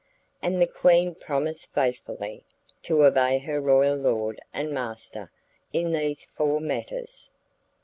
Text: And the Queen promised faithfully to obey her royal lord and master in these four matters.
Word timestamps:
And 0.41 0.59
the 0.59 0.65
Queen 0.65 1.13
promised 1.13 1.71
faithfully 1.75 2.43
to 2.81 3.05
obey 3.05 3.37
her 3.37 3.61
royal 3.61 3.95
lord 3.95 4.41
and 4.51 4.71
master 4.73 5.29
in 5.73 5.91
these 5.91 6.25
four 6.35 6.59
matters. 6.59 7.29